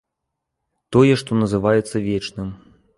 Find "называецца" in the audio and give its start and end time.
1.45-2.05